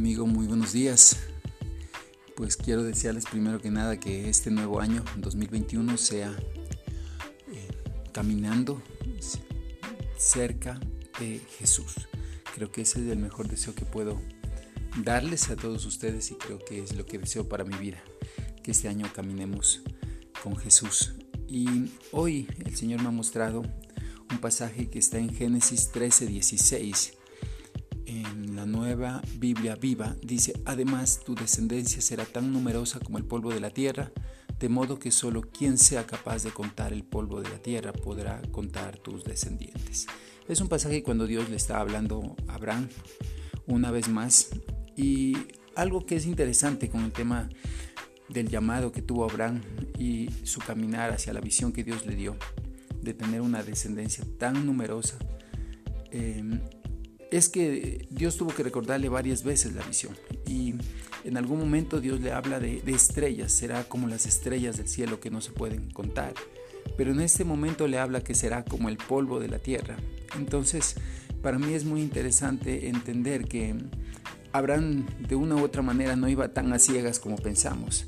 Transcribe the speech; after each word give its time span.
amigo? 0.00 0.26
Muy 0.26 0.46
buenos 0.46 0.72
días. 0.72 1.18
Pues 2.34 2.56
quiero 2.56 2.82
desearles 2.82 3.26
primero 3.26 3.60
que 3.60 3.70
nada 3.70 4.00
que 4.00 4.30
este 4.30 4.50
nuevo 4.50 4.80
año, 4.80 5.04
2021, 5.18 5.98
sea 5.98 6.34
eh, 7.52 7.68
caminando 8.10 8.82
cerca 10.16 10.80
de 11.18 11.42
Jesús. 11.58 12.08
Creo 12.54 12.72
que 12.72 12.80
ese 12.80 13.04
es 13.04 13.12
el 13.12 13.18
mejor 13.18 13.46
deseo 13.46 13.74
que 13.74 13.84
puedo 13.84 14.18
darles 15.04 15.50
a 15.50 15.56
todos 15.56 15.84
ustedes 15.84 16.30
y 16.30 16.34
creo 16.36 16.58
que 16.64 16.82
es 16.82 16.96
lo 16.96 17.04
que 17.04 17.18
deseo 17.18 17.46
para 17.46 17.64
mi 17.64 17.76
vida, 17.76 18.02
que 18.62 18.70
este 18.70 18.88
año 18.88 19.06
caminemos 19.14 19.82
con 20.42 20.56
Jesús. 20.56 21.12
Y 21.46 21.90
hoy 22.10 22.48
el 22.64 22.74
Señor 22.74 23.02
me 23.02 23.08
ha 23.08 23.12
mostrado 23.12 23.60
un 24.30 24.38
pasaje 24.40 24.88
que 24.88 24.98
está 24.98 25.18
en 25.18 25.28
Génesis 25.28 25.92
13, 25.92 26.24
16 26.26 26.40
en 27.02 27.10
la 27.10 27.19
nueva 28.96 29.22
Biblia 29.38 29.76
viva, 29.76 30.16
dice, 30.20 30.52
además 30.64 31.20
tu 31.24 31.36
descendencia 31.36 32.00
será 32.00 32.24
tan 32.24 32.52
numerosa 32.52 32.98
como 32.98 33.18
el 33.18 33.24
polvo 33.24 33.52
de 33.52 33.60
la 33.60 33.70
tierra, 33.70 34.10
de 34.58 34.68
modo 34.68 34.98
que 34.98 35.12
solo 35.12 35.42
quien 35.42 35.78
sea 35.78 36.06
capaz 36.06 36.42
de 36.42 36.50
contar 36.50 36.92
el 36.92 37.04
polvo 37.04 37.40
de 37.40 37.48
la 37.48 37.58
tierra 37.58 37.92
podrá 37.92 38.42
contar 38.50 38.98
tus 38.98 39.22
descendientes. 39.22 40.08
Es 40.48 40.60
un 40.60 40.68
pasaje 40.68 41.04
cuando 41.04 41.28
Dios 41.28 41.48
le 41.50 41.56
está 41.56 41.78
hablando 41.78 42.34
a 42.48 42.54
Abraham 42.54 42.88
una 43.68 43.92
vez 43.92 44.08
más 44.08 44.48
y 44.96 45.36
algo 45.76 46.04
que 46.04 46.16
es 46.16 46.26
interesante 46.26 46.88
con 46.88 47.04
el 47.04 47.12
tema 47.12 47.48
del 48.28 48.48
llamado 48.48 48.90
que 48.90 49.02
tuvo 49.02 49.24
Abraham 49.24 49.60
y 50.00 50.30
su 50.42 50.58
caminar 50.58 51.12
hacia 51.12 51.32
la 51.32 51.40
visión 51.40 51.72
que 51.72 51.84
Dios 51.84 52.06
le 52.06 52.16
dio 52.16 52.36
de 53.00 53.14
tener 53.14 53.40
una 53.40 53.62
descendencia 53.62 54.24
tan 54.36 54.66
numerosa. 54.66 55.16
Eh, 56.10 56.42
es 57.30 57.48
que 57.48 58.06
Dios 58.10 58.36
tuvo 58.36 58.54
que 58.54 58.62
recordarle 58.62 59.08
varias 59.08 59.44
veces 59.44 59.74
la 59.74 59.82
visión 59.84 60.16
y 60.46 60.74
en 61.24 61.36
algún 61.36 61.58
momento 61.58 62.00
Dios 62.00 62.20
le 62.20 62.32
habla 62.32 62.58
de, 62.60 62.82
estrellas, 62.86 63.52
será 63.52 63.84
como 63.84 64.08
las 64.08 64.26
estrellas 64.26 64.78
del 64.78 64.88
cielo 64.88 65.20
que 65.20 65.30
no 65.30 65.40
se 65.40 65.52
pueden 65.52 65.90
contar, 65.90 66.34
pero 66.96 67.12
en 67.12 67.20
este 67.20 67.44
momento 67.44 67.86
le 67.86 67.98
habla 67.98 68.22
que 68.22 68.34
será 68.34 68.64
como 68.64 68.88
el 68.88 68.96
polvo 68.96 69.38
de 69.38 69.48
la 69.48 69.58
tierra. 69.58 69.96
Entonces, 70.36 70.96
para 71.42 71.58
mí 71.58 71.74
es 71.74 71.84
muy 71.84 72.00
interesante 72.00 72.88
entender 72.88 73.44
que 73.44 73.76
Abraham 74.52 75.06
de 75.28 75.36
una 75.36 75.56
u 75.56 75.62
otra 75.62 75.82
manera 75.82 76.16
no 76.16 76.28
iba 76.28 76.52
tan 76.52 76.72
a 76.72 76.78
ciegas 76.78 77.20
como 77.20 77.36
pensamos. 77.36 78.06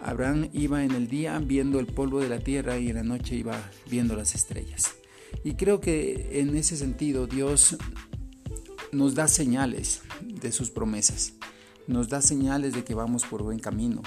Abraham 0.00 0.48
iba 0.52 0.84
en 0.84 0.92
el 0.92 1.08
día 1.08 1.38
viendo 1.38 1.80
el 1.80 1.86
polvo 1.86 2.20
de 2.20 2.28
la 2.28 2.38
tierra 2.38 2.78
y 2.78 2.90
en 2.90 2.96
la 2.96 3.02
noche 3.02 3.34
iba 3.34 3.70
viendo 3.90 4.14
las 4.14 4.34
estrellas. 4.34 4.94
Y 5.44 5.54
creo 5.54 5.80
que 5.80 6.40
en 6.40 6.56
ese 6.56 6.76
sentido 6.76 7.26
Dios 7.26 7.76
nos 8.92 9.14
da 9.14 9.28
señales 9.28 10.02
de 10.22 10.52
sus 10.52 10.70
promesas, 10.70 11.34
nos 11.86 12.08
da 12.08 12.22
señales 12.22 12.74
de 12.74 12.84
que 12.84 12.94
vamos 12.94 13.24
por 13.24 13.42
buen 13.42 13.58
camino. 13.58 14.02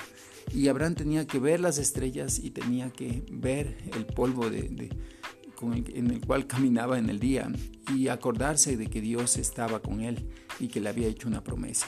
Y 0.54 0.68
Abraham 0.68 0.96
tenía 0.96 1.28
que 1.28 1.40
ver 1.40 1.60
las 1.60 1.78
estrellas 1.78 2.40
y 2.40 2.50
tenía 2.50 2.90
que 2.92 3.24
ver 3.32 3.78
el 3.96 4.06
polvo 4.06 4.50
de, 4.50 4.90
en 5.62 6.12
el 6.12 6.26
cual 6.26 6.48
caminaba 6.48 6.98
en 6.98 7.10
el 7.10 7.20
día 7.20 7.52
y 7.96 8.08
acordarse 8.08 8.78
de 8.78 8.88
que 8.88 9.02
Dios 9.02 9.38
estaba 9.38 9.82
con 9.82 10.02
él 10.02 10.30
y 10.60 10.68
que 10.68 10.82
le 10.82 10.90
había 10.90 11.08
hecho 11.08 11.28
una 11.28 11.44
promesa. 11.44 11.88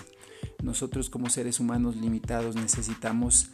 Nosotros 0.62 1.10
como 1.10 1.30
seres 1.30 1.60
humanos 1.60 1.96
limitados 1.96 2.56
necesitamos 2.56 3.50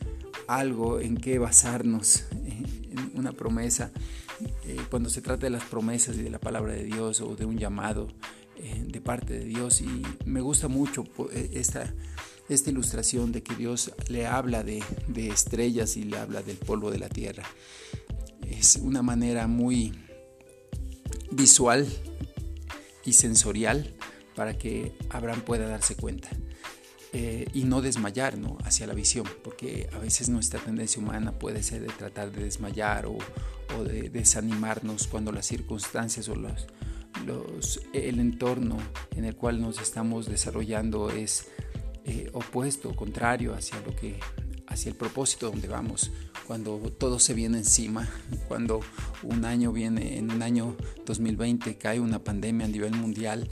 algo 0.48 1.00
en 1.00 1.18
que 1.18 1.40
basarnos, 1.40 2.26
eh, 2.46 2.64
en 2.92 3.12
una 3.16 3.32
promesa. 3.32 3.92
Eh, 4.66 4.78
cuando 4.90 5.10
se 5.10 5.22
trata 5.22 5.46
de 5.46 5.50
las 5.50 5.64
promesas 5.64 6.18
y 6.18 6.22
de 6.22 6.30
la 6.30 6.40
palabra 6.40 6.74
de 6.74 6.84
Dios 6.84 7.22
o 7.22 7.36
de 7.36 7.46
un 7.46 7.58
llamado, 7.58 8.08
eh, 8.62 8.84
de 8.86 9.02
parte 9.02 9.34
de 9.40 9.46
Dios 9.46 9.82
y 9.82 10.04
me 10.26 10.42
gusta 10.42 10.68
mucho 10.68 11.06
eh, 11.32 11.52
esta, 11.54 11.94
esta 12.50 12.70
ilustración 12.70 13.32
de 13.32 13.42
que 13.42 13.56
Dios 13.56 13.92
le 14.10 14.28
habla 14.28 14.64
de, 14.64 14.84
de 15.08 15.30
estrellas 15.30 15.96
y 15.96 16.04
le 16.04 16.18
habla 16.18 16.42
del 16.42 16.58
polvo 16.58 16.92
de 16.92 17.00
la 17.00 17.08
tierra. 17.08 17.44
Es 18.50 18.76
una 18.76 19.02
manera 19.02 19.48
muy 19.48 19.94
visual 21.32 21.88
y 23.06 23.14
sensorial 23.14 23.94
para 24.36 24.58
que 24.58 24.94
Abraham 25.10 25.42
pueda 25.42 25.68
darse 25.68 25.96
cuenta. 25.96 26.30
Eh, 27.12 27.48
y 27.54 27.64
no 27.64 27.82
desmayar 27.82 28.38
¿no? 28.38 28.58
hacia 28.64 28.86
la 28.86 28.94
visión, 28.94 29.26
porque 29.44 29.90
a 29.94 29.98
veces 29.98 30.30
nuestra 30.30 30.60
tendencia 30.60 31.02
humana 31.02 31.32
puede 31.32 31.64
ser 31.64 31.82
de 31.82 31.88
tratar 31.88 32.32
de 32.32 32.44
desmayar 32.44 33.08
o, 33.08 33.18
o 33.78 33.84
de 33.84 34.10
desanimarnos 34.10 35.08
cuando 35.08 35.32
las 35.32 35.48
circunstancias 35.48 36.30
o 36.30 36.36
los, 36.36 36.68
el 37.94 38.20
entorno 38.20 38.78
en 39.16 39.26
el 39.26 39.36
cual 39.36 39.62
nos 39.62 39.80
estamos 39.80 40.28
desarrollando 40.28 41.10
es 41.10 41.48
eh, 42.06 42.30
opuesto, 42.34 42.96
contrario 42.96 43.54
hacia 43.54 43.80
lo 43.82 43.96
que 43.96 44.20
hacia 44.68 44.90
el 44.90 44.96
propósito 44.96 45.50
donde 45.50 45.68
vamos, 45.68 46.12
cuando 46.46 46.78
todo 46.98 47.20
se 47.20 47.34
viene 47.34 47.58
encima, 47.58 48.08
cuando 48.48 48.82
un 49.24 49.46
año 49.46 49.72
viene, 49.72 50.18
en 50.18 50.32
un 50.32 50.42
año 50.42 50.76
2020 51.06 51.78
cae 51.78 52.00
una 52.00 52.24
pandemia 52.24 52.68
a 52.68 52.70
nivel 52.70 52.94
mundial 52.94 53.50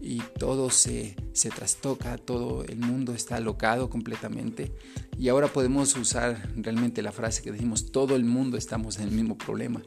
y 0.00 0.22
todo 0.38 0.70
se, 0.70 1.16
se 1.32 1.50
trastoca, 1.50 2.18
todo 2.18 2.64
el 2.64 2.78
mundo 2.78 3.14
está 3.14 3.36
alocado 3.36 3.88
completamente 3.88 4.72
y 5.18 5.28
ahora 5.28 5.48
podemos 5.48 5.96
usar 5.96 6.50
realmente 6.56 7.02
la 7.02 7.12
frase 7.12 7.42
que 7.42 7.52
decimos, 7.52 7.92
todo 7.92 8.16
el 8.16 8.24
mundo 8.24 8.56
estamos 8.56 8.98
en 8.98 9.04
el 9.04 9.10
mismo 9.12 9.38
problema 9.38 9.82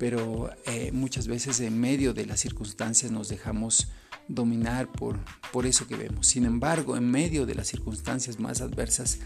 pero 0.00 0.48
eh, 0.64 0.92
muchas 0.92 1.28
veces 1.28 1.60
en 1.60 1.78
medio 1.78 2.14
de 2.14 2.24
las 2.24 2.40
circunstancias 2.40 3.12
nos 3.12 3.28
dejamos 3.28 3.88
dominar 4.28 4.90
por, 4.90 5.18
por 5.52 5.66
eso 5.66 5.86
que 5.86 5.94
vemos. 5.94 6.26
Sin 6.26 6.46
embargo, 6.46 6.96
en 6.96 7.10
medio 7.10 7.44
de 7.44 7.54
las 7.54 7.68
circunstancias 7.68 8.40
más 8.40 8.62
adversas, 8.62 9.18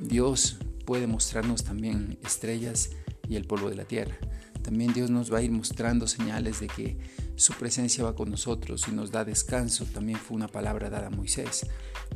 Dios 0.00 0.56
puede 0.86 1.06
mostrarnos 1.06 1.62
también 1.62 2.18
estrellas 2.24 2.88
y 3.28 3.36
el 3.36 3.44
polvo 3.44 3.68
de 3.68 3.76
la 3.76 3.84
tierra. 3.84 4.16
También 4.62 4.94
Dios 4.94 5.10
nos 5.10 5.30
va 5.30 5.38
a 5.38 5.42
ir 5.42 5.52
mostrando 5.52 6.06
señales 6.06 6.58
de 6.58 6.68
que 6.68 6.96
su 7.36 7.52
presencia 7.52 8.02
va 8.02 8.14
con 8.14 8.30
nosotros 8.30 8.86
y 8.88 8.92
nos 8.92 9.10
da 9.10 9.26
descanso. 9.26 9.84
También 9.84 10.18
fue 10.18 10.38
una 10.38 10.48
palabra 10.48 10.88
dada 10.88 11.08
a 11.08 11.10
Moisés. 11.10 11.66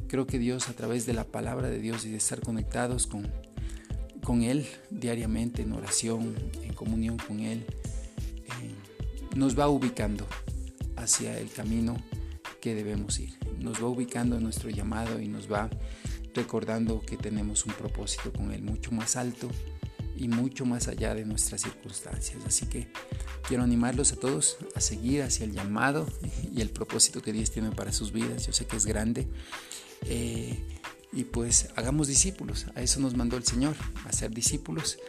Creo 0.06 0.26
que 0.26 0.38
Dios 0.38 0.70
a 0.70 0.72
través 0.72 1.04
de 1.04 1.12
la 1.12 1.24
palabra 1.24 1.68
de 1.68 1.78
Dios 1.78 2.06
y 2.06 2.10
de 2.10 2.16
estar 2.16 2.40
conectados 2.40 3.06
con, 3.06 3.30
con 4.28 4.42
Él 4.42 4.66
diariamente 4.90 5.62
en 5.62 5.72
oración, 5.72 6.34
en 6.62 6.74
comunión 6.74 7.16
con 7.16 7.40
Él, 7.40 7.64
nos 9.34 9.58
va 9.58 9.68
ubicando 9.70 10.26
hacia 10.96 11.38
el 11.38 11.50
camino 11.50 11.96
que 12.60 12.74
debemos 12.74 13.18
ir. 13.20 13.30
Nos 13.58 13.82
va 13.82 13.86
ubicando 13.86 14.36
en 14.36 14.42
nuestro 14.42 14.68
llamado 14.68 15.18
y 15.18 15.28
nos 15.28 15.50
va 15.50 15.70
recordando 16.34 17.00
que 17.00 17.16
tenemos 17.16 17.64
un 17.64 17.72
propósito 17.72 18.30
con 18.30 18.52
Él 18.52 18.60
mucho 18.60 18.92
más 18.92 19.16
alto 19.16 19.48
y 20.14 20.28
mucho 20.28 20.66
más 20.66 20.88
allá 20.88 21.14
de 21.14 21.24
nuestras 21.24 21.62
circunstancias. 21.62 22.36
Así 22.46 22.66
que 22.66 22.92
quiero 23.48 23.62
animarlos 23.62 24.12
a 24.12 24.16
todos 24.16 24.58
a 24.74 24.82
seguir 24.82 25.22
hacia 25.22 25.44
el 25.44 25.52
llamado 25.52 26.06
y 26.54 26.60
el 26.60 26.68
propósito 26.68 27.22
que 27.22 27.32
Dios 27.32 27.50
tiene 27.50 27.70
para 27.70 27.92
sus 27.92 28.12
vidas. 28.12 28.46
Yo 28.46 28.52
sé 28.52 28.66
que 28.66 28.76
es 28.76 28.84
grande. 28.84 29.26
Eh, 30.04 30.77
y 31.18 31.24
pues 31.24 31.70
hagamos 31.74 32.06
discípulos. 32.06 32.66
A 32.76 32.82
eso 32.82 33.00
nos 33.00 33.16
mandó 33.16 33.36
el 33.36 33.42
Señor, 33.42 33.74
a 34.04 34.12
ser 34.12 34.30
discípulos, 34.30 35.00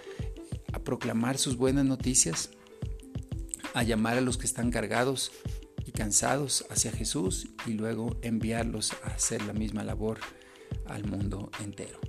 a 0.74 0.80
proclamar 0.80 1.38
sus 1.38 1.56
buenas 1.56 1.86
noticias, 1.86 2.50
a 3.76 3.84
llamar 3.84 4.18
a 4.18 4.22
los 4.22 4.40
que 4.40 4.48
están 4.48 4.72
cargados 4.72 5.32
y 5.86 5.92
cansados 5.92 6.66
hacia 6.72 6.92
Jesús 6.92 7.50
y 7.68 7.74
luego 7.74 8.18
enviarlos 8.24 8.94
a 9.04 9.10
hacer 9.10 9.44
la 9.44 9.54
misma 9.54 9.84
labor 9.84 10.18
al 10.88 11.06
mundo 11.06 11.52
entero. 11.60 12.00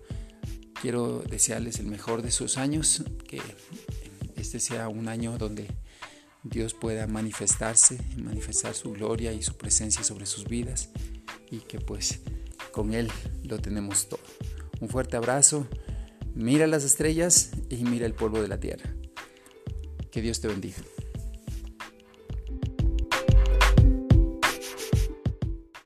Quiero 0.80 1.18
desearles 1.18 1.78
el 1.78 1.86
mejor 1.86 2.22
de 2.22 2.30
sus 2.30 2.56
años, 2.56 3.04
que 3.28 3.42
este 4.36 4.60
sea 4.60 4.88
un 4.88 5.08
año 5.08 5.36
donde 5.36 5.66
Dios 6.42 6.72
pueda 6.72 7.06
manifestarse, 7.06 7.98
manifestar 8.16 8.72
su 8.72 8.92
gloria 8.92 9.34
y 9.34 9.42
su 9.42 9.58
presencia 9.58 10.04
sobre 10.04 10.24
sus 10.24 10.44
vidas 10.44 10.88
y 11.50 11.58
que 11.58 11.80
pues 11.80 12.20
con 12.70 12.94
Él 12.94 13.10
lo 13.44 13.58
tenemos 13.58 14.08
todo. 14.08 14.20
Un 14.80 14.88
fuerte 14.88 15.16
abrazo, 15.16 15.66
mira 16.34 16.66
las 16.66 16.84
estrellas 16.84 17.50
y 17.68 17.84
mira 17.84 18.06
el 18.06 18.14
polvo 18.14 18.40
de 18.40 18.48
la 18.48 18.60
tierra. 18.60 18.94
Que 20.10 20.22
Dios 20.22 20.40
te 20.40 20.48
bendiga. 20.48 20.78